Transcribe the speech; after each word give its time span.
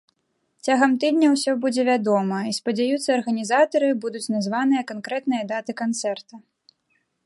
Цягам 0.67 0.95
тыдня 1.03 1.27
ўсё 1.33 1.51
будзе 1.65 1.81
вядома 1.91 2.39
і, 2.53 2.55
спадзяюцца 2.61 3.09
арганізатары, 3.19 3.87
будуць 4.07 4.25
названыя 4.39 4.81
канкрэтныя 4.93 5.43
даты 5.57 5.71
канцэрта. 5.85 6.33